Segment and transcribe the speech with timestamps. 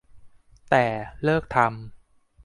[0.69, 0.85] แต่
[1.23, 1.69] เลิกทำ